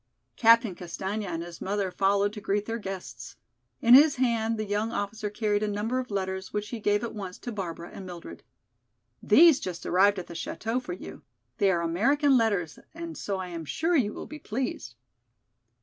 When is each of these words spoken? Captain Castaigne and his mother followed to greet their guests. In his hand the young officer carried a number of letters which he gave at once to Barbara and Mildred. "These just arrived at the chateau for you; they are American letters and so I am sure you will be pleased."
Captain 0.35 0.73
Castaigne 0.73 1.27
and 1.27 1.43
his 1.43 1.61
mother 1.61 1.91
followed 1.91 2.33
to 2.33 2.41
greet 2.41 2.65
their 2.65 2.79
guests. 2.79 3.35
In 3.81 3.93
his 3.93 4.15
hand 4.15 4.57
the 4.57 4.65
young 4.65 4.91
officer 4.91 5.29
carried 5.29 5.61
a 5.61 5.67
number 5.67 5.99
of 5.99 6.09
letters 6.09 6.51
which 6.51 6.69
he 6.69 6.79
gave 6.79 7.03
at 7.03 7.13
once 7.13 7.37
to 7.37 7.51
Barbara 7.51 7.91
and 7.93 8.03
Mildred. 8.03 8.41
"These 9.21 9.59
just 9.59 9.85
arrived 9.85 10.17
at 10.17 10.25
the 10.25 10.33
chateau 10.33 10.79
for 10.79 10.93
you; 10.93 11.21
they 11.59 11.69
are 11.69 11.81
American 11.81 12.35
letters 12.35 12.79
and 12.95 13.15
so 13.15 13.37
I 13.37 13.49
am 13.49 13.63
sure 13.63 13.95
you 13.95 14.11
will 14.11 14.25
be 14.25 14.39
pleased." 14.39 14.95